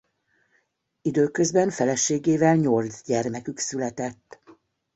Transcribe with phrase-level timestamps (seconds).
[1.01, 4.41] Időközben feleségével nyolc gyermekük született.